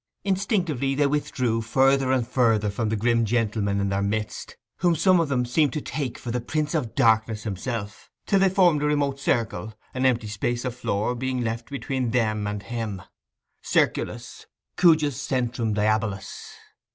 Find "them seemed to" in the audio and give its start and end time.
5.29-5.79